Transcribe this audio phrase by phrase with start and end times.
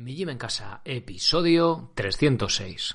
[0.00, 2.94] Mi Gym en Casa, episodio 306.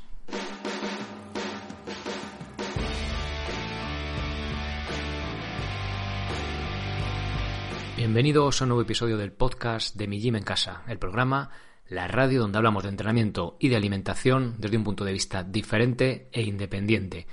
[7.98, 11.50] Bienvenidos a un nuevo episodio del podcast de Mi Gym en Casa, el programa,
[11.90, 16.30] la radio donde hablamos de entrenamiento y de alimentación desde un punto de vista diferente
[16.32, 17.28] e independiente.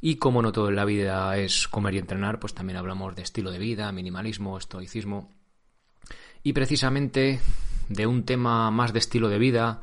[0.00, 3.22] Y como no todo en la vida es comer y entrenar, pues también hablamos de
[3.22, 5.39] estilo de vida, minimalismo, estoicismo.
[6.42, 7.40] Y precisamente
[7.88, 9.82] de un tema más de estilo de vida,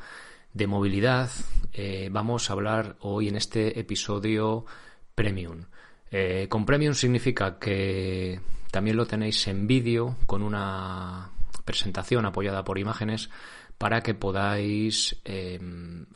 [0.54, 1.30] de movilidad,
[1.72, 4.66] eh, vamos a hablar hoy en este episodio
[5.14, 5.66] Premium.
[6.10, 8.40] Eh, con Premium significa que
[8.72, 11.30] también lo tenéis en vídeo con una
[11.64, 13.30] presentación apoyada por imágenes
[13.78, 15.60] para que podáis eh,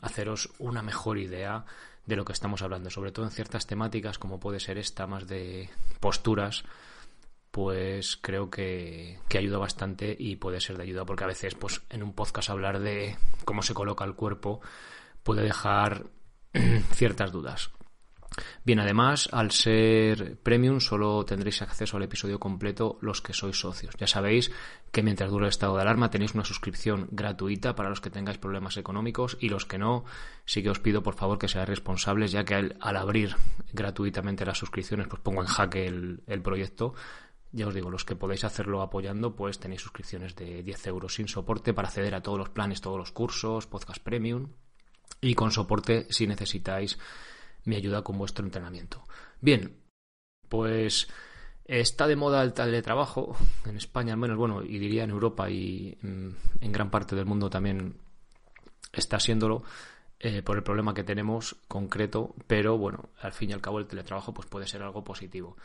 [0.00, 1.64] haceros una mejor idea
[2.04, 5.28] de lo que estamos hablando, sobre todo en ciertas temáticas como puede ser esta más
[5.28, 5.70] de
[6.00, 6.64] posturas
[7.52, 12.02] pues creo que, ayuda bastante y puede ser de ayuda porque a veces pues en
[12.02, 14.60] un podcast hablar de cómo se coloca el cuerpo
[15.22, 16.06] puede dejar
[16.92, 17.70] ciertas dudas.
[18.64, 23.94] Bien, además, al ser premium solo tendréis acceso al episodio completo los que sois socios.
[23.98, 24.50] Ya sabéis
[24.90, 28.38] que mientras dure el estado de alarma tenéis una suscripción gratuita para los que tengáis
[28.38, 30.06] problemas económicos y los que no,
[30.46, 33.36] sí que os pido por favor que seáis responsables ya que al, abrir
[33.74, 36.94] gratuitamente las suscripciones pues pongo en jaque el, el proyecto
[37.52, 41.28] ya os digo, los que podéis hacerlo apoyando, pues tenéis suscripciones de 10 euros sin
[41.28, 44.48] soporte para acceder a todos los planes, todos los cursos, podcast premium
[45.20, 46.98] y con soporte si necesitáis
[47.64, 49.04] mi ayuda con vuestro entrenamiento.
[49.40, 49.76] Bien,
[50.48, 51.08] pues
[51.64, 55.96] está de moda el teletrabajo, en España al menos, bueno, y diría en Europa y
[56.00, 56.28] mm,
[56.60, 57.96] en gran parte del mundo también
[58.92, 59.62] está siéndolo.
[60.24, 63.88] Eh, por el problema que tenemos concreto, pero bueno, al fin y al cabo el
[63.88, 65.56] teletrabajo pues puede ser algo positivo.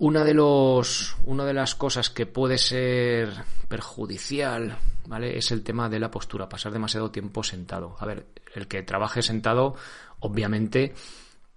[0.00, 3.34] Una de, los, una de las cosas que puede ser
[3.68, 5.36] perjudicial, ¿vale?
[5.36, 7.96] Es el tema de la postura, pasar demasiado tiempo sentado.
[7.98, 9.74] A ver, el que trabaje sentado,
[10.20, 10.94] obviamente,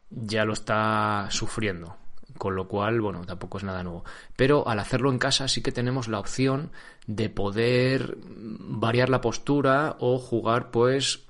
[0.10, 1.96] ya lo está sufriendo.
[2.38, 4.04] Con lo cual, bueno, tampoco es nada nuevo.
[4.36, 6.72] Pero al hacerlo en casa sí que tenemos la opción
[7.08, 11.28] de poder variar la postura o jugar, pues,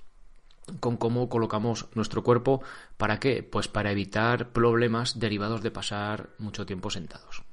[0.79, 2.61] con cómo colocamos nuestro cuerpo.
[2.97, 3.43] ¿Para qué?
[3.43, 7.43] Pues para evitar problemas derivados de pasar mucho tiempo sentados.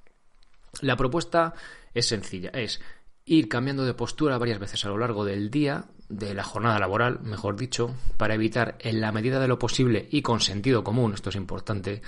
[0.81, 1.55] La propuesta
[1.95, 2.81] es sencilla, es
[3.25, 7.21] ir cambiando de postura varias veces a lo largo del día, de la jornada laboral,
[7.21, 11.31] mejor dicho, para evitar en la medida de lo posible y con sentido común, esto
[11.31, 12.03] es importante,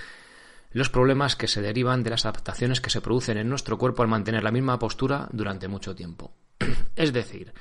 [0.71, 4.09] los problemas que se derivan de las adaptaciones que se producen en nuestro cuerpo al
[4.09, 6.33] mantener la misma postura durante mucho tiempo.
[6.95, 7.53] es decir,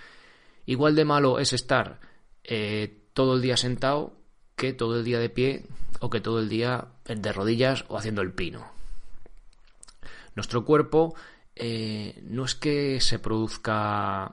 [0.67, 2.01] igual de malo es estar
[2.43, 4.15] eh, todo el día sentado
[4.57, 5.67] que todo el día de pie
[6.01, 8.67] o que todo el día de rodillas o haciendo el pino.
[10.35, 11.15] Nuestro cuerpo
[11.55, 14.33] eh, no es que se produzca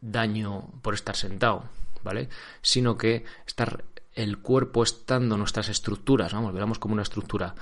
[0.00, 1.64] daño por estar sentado,
[2.02, 2.28] ¿vale?
[2.60, 7.54] Sino que estar el cuerpo estando nuestras estructuras, vamos, veamos como una estructura,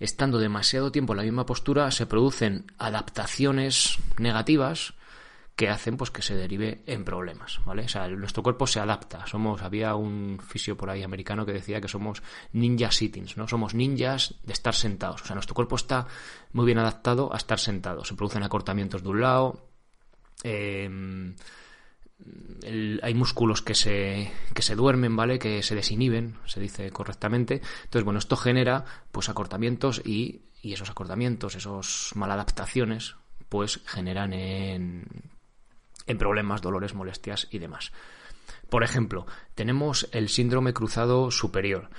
[0.00, 4.94] estando demasiado tiempo en la misma postura, se producen adaptaciones negativas
[5.56, 7.84] que hacen pues que se derive en problemas, ¿vale?
[7.84, 9.24] O sea, nuestro cuerpo se adapta.
[9.26, 12.22] Somos, había un fisio por ahí americano que decía que somos
[12.52, 13.46] ninja sittings, ¿no?
[13.46, 15.22] Somos ninjas de estar sentados.
[15.22, 16.08] O sea, nuestro cuerpo está
[16.52, 18.04] muy bien adaptado a estar sentado.
[18.04, 19.68] Se producen acortamientos de un lado.
[20.42, 21.36] Em,
[23.02, 25.38] hay músculos que se, que se duermen, ¿vale?
[25.38, 27.62] Que se desinhiben, se dice correctamente.
[27.84, 33.14] Entonces, bueno, esto genera pues acortamientos y, y esos acortamientos, esos maladaptaciones,
[33.48, 35.33] pues generan en
[36.06, 37.92] en problemas, dolores, molestias y demás.
[38.68, 41.90] Por ejemplo, tenemos el síndrome cruzado superior,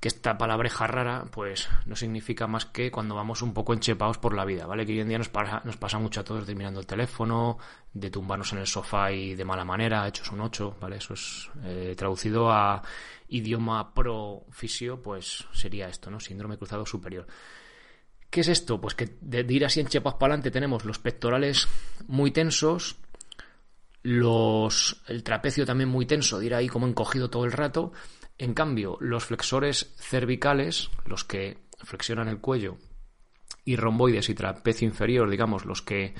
[0.00, 4.32] que esta palabreja rara, pues no significa más que cuando vamos un poco enchepados por
[4.32, 4.86] la vida, ¿vale?
[4.86, 7.58] Que hoy en día nos pasa, nos pasa mucho a todos de mirando el teléfono,
[7.92, 10.96] de tumbarnos en el sofá y de mala manera, hechos un 8, ¿vale?
[10.98, 12.80] Eso es eh, traducido a
[13.28, 16.20] idioma pro fisio, pues sería esto, ¿no?
[16.20, 17.26] Síndrome cruzado superior.
[18.30, 18.80] ¿Qué es esto?
[18.80, 21.66] Pues que de, ir así enchepados para adelante tenemos los pectorales
[22.06, 22.96] muy tensos,
[24.08, 27.92] los, el trapecio también muy tenso, dirá ahí como encogido todo el rato.
[28.38, 32.78] En cambio, los flexores cervicales, los que flexionan el cuello,
[33.66, 36.14] y romboides y trapecio inferior, digamos, los que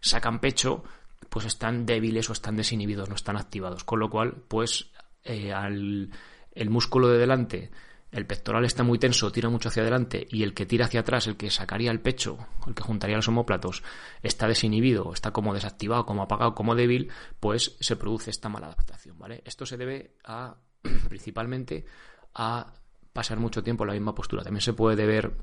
[0.00, 0.84] sacan pecho,
[1.28, 3.82] pues están débiles o están desinhibidos, no están activados.
[3.82, 4.92] Con lo cual, pues
[5.24, 6.10] eh, al,
[6.52, 7.72] el músculo de delante
[8.12, 11.26] el pectoral está muy tenso, tira mucho hacia adelante y el que tira hacia atrás,
[11.26, 13.82] el que sacaría el pecho, el que juntaría los homóplatos,
[14.22, 17.10] está desinhibido, está como desactivado, como apagado, como débil,
[17.40, 19.42] pues se produce esta mala adaptación, ¿vale?
[19.46, 20.54] Esto se debe a
[21.08, 21.86] principalmente
[22.34, 22.72] a
[23.12, 24.42] pasar mucho tiempo en la misma postura.
[24.42, 25.34] También se puede deber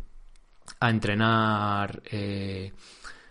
[0.79, 2.71] a entrenar eh,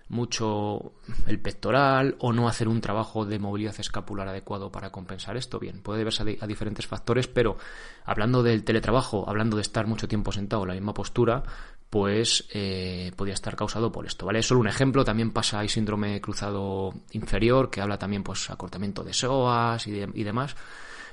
[0.08, 0.92] mucho
[1.26, 5.58] el pectoral o no hacer un trabajo de movilidad escapular adecuado para compensar esto.
[5.58, 7.56] Bien, puede deberse a, diferentes factores, pero
[8.04, 11.42] hablando del teletrabajo, hablando de estar mucho tiempo sentado en la misma postura,
[11.90, 14.40] pues eh, podría estar causado por esto, ¿vale?
[14.40, 19.04] Es solo un ejemplo, también pasa hay síndrome cruzado inferior, que habla también pues acortamiento
[19.04, 20.56] de psoas y, y demás.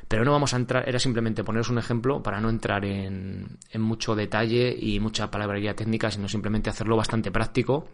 [0.07, 3.81] Pero no vamos a entrar, era simplemente poneros un ejemplo para no entrar en, en
[3.81, 7.87] mucho detalle y mucha palabrería técnica, sino simplemente hacerlo bastante práctico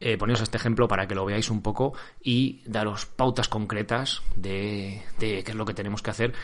[0.00, 5.02] eh, poneros este ejemplo para que lo veáis un poco y daros pautas concretas de,
[5.18, 6.34] qué es lo que tenemos que hacer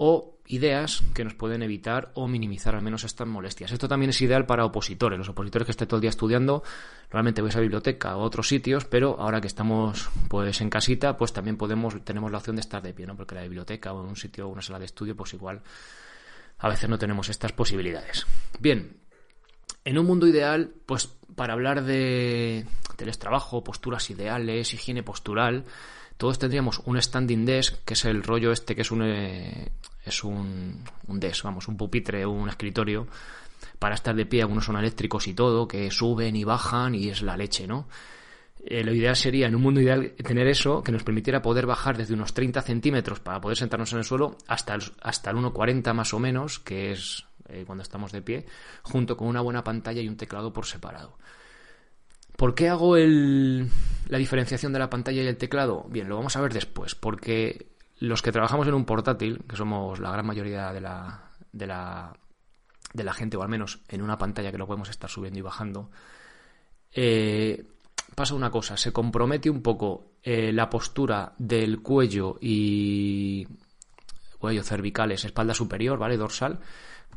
[0.00, 3.72] o ideas que nos pueden evitar o minimizar al menos estas molestias.
[3.72, 5.18] Esto también es ideal para opositores.
[5.18, 6.62] Los opositores que estén todo el día estudiando,
[7.10, 11.18] normalmente vais a biblioteca o a otros sitios, pero ahora que estamos pues en casita,
[11.18, 13.16] pues también podemos, tenemos la opción de estar de pie, ¿no?
[13.16, 15.62] Porque la biblioteca o en un sitio o una sala de estudio, pues igual
[16.58, 18.24] a veces no tenemos estas posibilidades.
[18.60, 18.98] Bien,
[19.84, 25.64] en un mundo ideal, pues para hablar de teletrabajo, posturas ideales, higiene postural,
[26.16, 29.70] todos tendríamos un standing desk, que es el rollo este que es un, eh,
[30.04, 33.06] es un, un desk, vamos, un pupitre, un escritorio,
[33.78, 37.22] para estar de pie, algunos son eléctricos y todo, que suben y bajan y es
[37.22, 37.86] la leche, ¿no?
[38.64, 41.96] Eh, lo ideal sería, en un mundo ideal, tener eso que nos permitiera poder bajar
[41.96, 45.94] desde unos 30 centímetros para poder sentarnos en el suelo hasta el, hasta el 1,40
[45.94, 48.46] más o menos, que es eh, cuando estamos de pie,
[48.82, 51.18] junto con una buena pantalla y un teclado por separado.
[52.36, 53.68] ¿Por qué hago el,
[54.08, 55.86] la diferenciación de la pantalla y el teclado?
[55.88, 57.66] Bien, lo vamos a ver después, porque
[57.98, 62.16] los que trabajamos en un portátil, que somos la gran mayoría de la, de la,
[62.92, 65.42] de la gente, o al menos en una pantalla que lo podemos estar subiendo y
[65.42, 65.90] bajando,
[66.92, 67.66] eh,
[68.14, 73.46] pasa una cosa, se compromete un poco eh, la postura del cuello y
[74.38, 76.16] cuello cervicales, espalda superior, ¿vale?
[76.16, 76.60] Dorsal,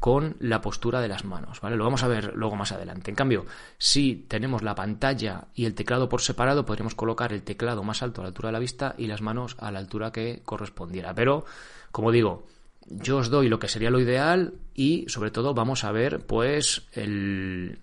[0.01, 1.75] con la postura de las manos, ¿vale?
[1.75, 3.12] Lo vamos a ver luego más adelante.
[3.12, 3.45] En cambio,
[3.77, 8.19] si tenemos la pantalla y el teclado por separado, podríamos colocar el teclado más alto
[8.19, 11.13] a la altura de la vista y las manos a la altura que correspondiera.
[11.13, 11.45] Pero,
[11.92, 12.48] como digo,
[12.88, 16.88] yo os doy lo que sería lo ideal y, sobre todo, vamos a ver, pues,
[16.94, 17.77] el,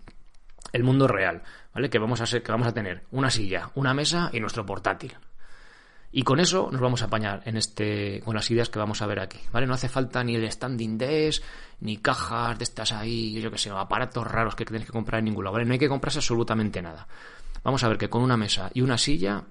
[0.73, 1.88] el mundo real, ¿vale?
[1.88, 5.15] Que vamos a ser, que vamos a tener una silla, una mesa y nuestro portátil,
[6.10, 9.06] y con eso nos vamos a apañar en este, con las ideas que vamos a
[9.06, 9.66] ver aquí, ¿vale?
[9.66, 11.43] No hace falta ni el standing desk,
[11.81, 15.26] ni cajas de estas ahí, yo que sé, aparatos raros que tenéis que comprar en
[15.26, 15.66] ningún lado, ¿vale?
[15.66, 17.06] No hay que comprarse absolutamente nada.
[17.62, 19.44] Vamos a ver que con una mesa y una silla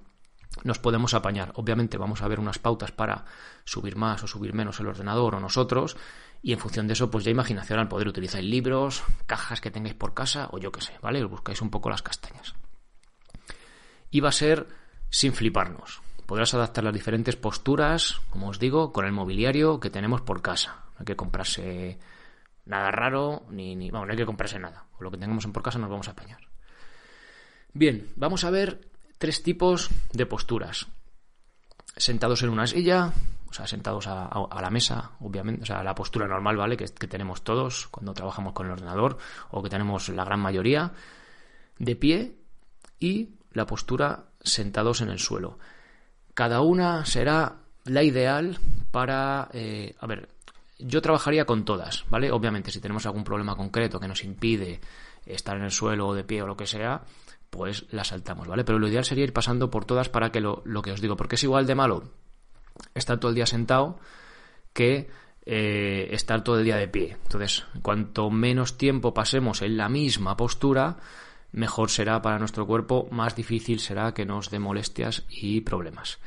[0.64, 1.52] nos podemos apañar.
[1.56, 3.26] Obviamente vamos a ver unas pautas para
[3.64, 5.96] subir más o subir menos el ordenador o nosotros
[6.42, 9.96] y en función de eso pues ya imaginación al poder utilizar libros, cajas que tengáis
[9.96, 11.24] por casa o yo que sé, ¿vale?
[11.24, 12.56] Os buscáis un poco las castañas.
[14.10, 14.68] Y va a ser
[15.10, 20.22] sin fliparnos podrás adaptar las diferentes posturas, como os digo, con el mobiliario que tenemos
[20.22, 20.84] por casa.
[20.92, 21.98] No hay que comprarse
[22.66, 24.86] nada raro, ni, ni vamos, no hay que comprarse nada.
[24.92, 26.42] Con lo que tengamos por casa nos vamos a apañar.
[27.74, 30.88] Bien, vamos a ver tres tipos de posturas.
[31.96, 33.14] Sentados en una silla,
[33.50, 34.30] o sea, sentados a,
[34.62, 36.76] la mesa, obviamente, o sea, la postura normal, ¿vale?
[36.76, 39.18] Que, que tenemos todos cuando trabajamos con el ordenador,
[39.50, 40.92] o que tenemos la gran mayoría,
[41.80, 42.36] de pie,
[43.00, 45.58] y la postura sentados en el suelo.
[46.38, 47.56] Cada una será
[47.86, 48.60] la ideal
[48.92, 49.50] para...
[49.54, 50.30] Eh, a ver,
[50.78, 52.32] yo trabajaría con todas, ¿vale?
[52.32, 54.80] Obviamente, si tenemos algún problema concreto que nos impide
[55.26, 57.02] estar en el suelo o de pie o lo que sea,
[57.50, 58.64] pues la saltamos, ¿vale?
[58.64, 61.38] Pero lo ideal sería ir pasando por todas para que lo, que os digo, porque
[61.38, 62.04] es igual de malo
[62.94, 64.00] estar todo el día sentado
[64.74, 65.10] que
[65.44, 67.18] eh, estar todo el día de pie.
[67.24, 70.98] Entonces, cuanto menos tiempo pasemos en la misma postura,
[71.58, 76.20] mejor será para nuestro cuerpo, más difícil será que nos dé molestias y problemas.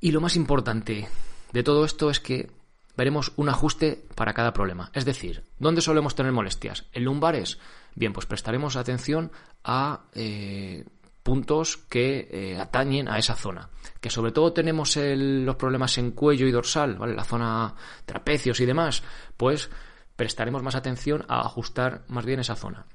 [0.00, 1.08] Y lo más importante
[1.52, 2.50] de todo esto es que
[2.96, 4.90] veremos un ajuste para cada problema.
[4.94, 6.86] Es decir, ¿dónde solemos tener molestias?
[6.92, 7.58] ¿En lumbares?
[7.94, 9.30] Bien, pues prestaremos atención
[9.62, 10.84] a eh,
[11.22, 13.68] puntos que eh, atañen a esa zona.
[14.00, 17.14] Que sobre todo tenemos los problemas en cuello y dorsal, ¿vale?
[17.14, 17.74] La zona
[18.06, 19.02] trapecios y demás,
[19.36, 19.70] pues
[20.16, 22.86] prestaremos más atención a ajustar más bien esa zona.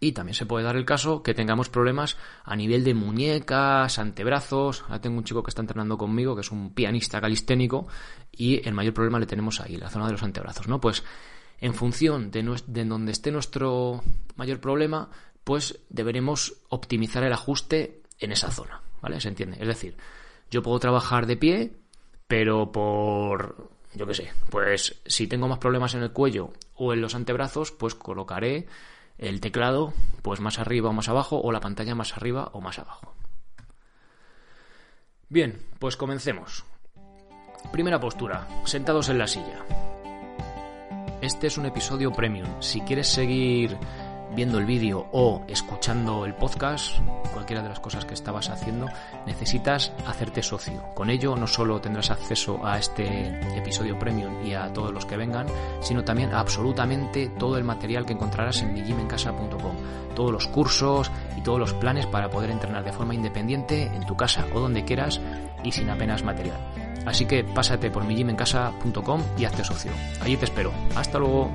[0.00, 4.82] Y también se puede dar el caso que tengamos problemas a nivel de muñecas, antebrazos.
[4.82, 7.88] Ahora tengo un chico que está entrenando conmigo, que es un pianista calisténico,
[8.30, 10.80] y el mayor problema le tenemos ahí, la zona de los antebrazos, ¿no?
[10.80, 11.02] Pues
[11.60, 14.02] en función de, de donde esté nuestro
[14.36, 15.10] mayor problema,
[15.42, 19.20] pues deberemos optimizar el ajuste en esa zona, ¿vale?
[19.20, 19.56] ¿Se entiende?
[19.60, 19.96] Es decir,
[20.50, 21.72] yo puedo trabajar de pie,
[22.26, 27.00] pero por, yo qué sé, pues si tengo más problemas en el cuello o en
[27.00, 28.66] los antebrazos, pues colocaré
[29.18, 32.78] el teclado pues más arriba o más abajo o la pantalla más arriba o más
[32.78, 33.14] abajo.
[35.28, 36.64] Bien, pues comencemos.
[37.72, 39.64] Primera postura, sentados en la silla.
[41.20, 42.62] Este es un episodio premium.
[42.62, 43.76] Si quieres seguir
[44.34, 46.96] viendo el vídeo o escuchando el podcast,
[47.32, 48.86] cualquiera de las cosas que estabas haciendo,
[49.26, 50.82] necesitas hacerte socio.
[50.94, 55.16] Con ello no solo tendrás acceso a este episodio premium y a todos los que
[55.16, 55.46] vengan,
[55.80, 59.76] sino también a absolutamente todo el material que encontrarás en mijimencasa.com.
[60.14, 64.16] Todos los cursos y todos los planes para poder entrenar de forma independiente en tu
[64.16, 65.20] casa o donde quieras
[65.62, 66.58] y sin apenas material.
[67.06, 69.92] Así que pásate por mijimencasa.com y hazte socio.
[70.20, 70.72] Allí te espero.
[70.94, 71.50] Hasta luego.